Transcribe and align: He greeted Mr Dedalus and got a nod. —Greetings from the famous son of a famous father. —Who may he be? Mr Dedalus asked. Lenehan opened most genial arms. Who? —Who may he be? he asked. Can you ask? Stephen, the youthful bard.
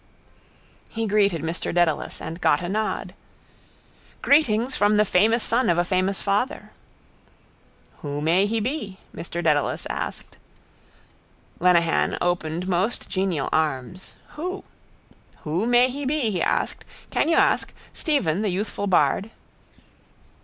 He 0.89 1.05
greeted 1.05 1.43
Mr 1.43 1.71
Dedalus 1.71 2.19
and 2.21 2.41
got 2.41 2.63
a 2.63 2.67
nod. 2.67 3.13
—Greetings 4.23 4.75
from 4.75 4.97
the 4.97 5.05
famous 5.05 5.43
son 5.43 5.69
of 5.69 5.77
a 5.77 5.85
famous 5.85 6.23
father. 6.23 6.71
—Who 7.99 8.19
may 8.19 8.47
he 8.47 8.59
be? 8.59 8.97
Mr 9.15 9.43
Dedalus 9.43 9.85
asked. 9.91 10.37
Lenehan 11.59 12.17
opened 12.19 12.67
most 12.67 13.09
genial 13.11 13.47
arms. 13.51 14.15
Who? 14.29 14.63
—Who 15.43 15.67
may 15.67 15.87
he 15.91 16.03
be? 16.03 16.31
he 16.31 16.41
asked. 16.41 16.83
Can 17.11 17.29
you 17.29 17.35
ask? 17.35 17.71
Stephen, 17.93 18.41
the 18.41 18.49
youthful 18.49 18.87
bard. 18.87 19.29